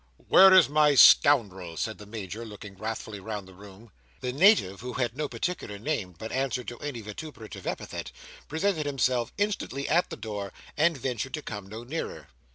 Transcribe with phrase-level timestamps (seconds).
[0.29, 3.91] "Where is my scoundrel?" said the Major, looking wrathfully round the room.
[4.21, 8.11] The Native, who had no particular name, but answered to any vituperative epithet,
[8.47, 12.29] presented himself instantly at the door and ventured to come no nearer.